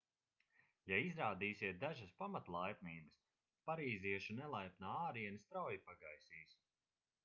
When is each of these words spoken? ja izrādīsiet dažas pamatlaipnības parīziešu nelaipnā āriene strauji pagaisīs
ja 0.91 0.97
izrādīsiet 1.09 1.77
dažas 1.83 2.15
pamatlaipnības 2.23 3.21
parīziešu 3.71 4.37
nelaipnā 4.41 4.99
āriene 5.07 5.47
strauji 5.49 5.87
pagaisīs 5.91 6.63